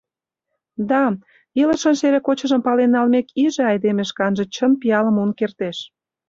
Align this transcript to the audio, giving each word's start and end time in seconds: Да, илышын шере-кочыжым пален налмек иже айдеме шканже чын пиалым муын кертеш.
Да, 0.89 1.03
илышын 1.61 1.93
шере-кочыжым 1.99 2.61
пален 2.67 2.89
налмек 2.95 3.27
иже 3.43 3.63
айдеме 3.71 4.03
шканже 4.09 4.45
чын 4.53 4.71
пиалым 4.81 5.13
муын 5.15 5.31
кертеш. 5.39 5.77